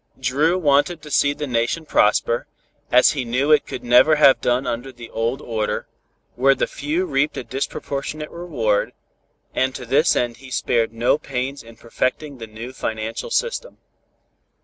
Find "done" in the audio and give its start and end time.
4.41-4.65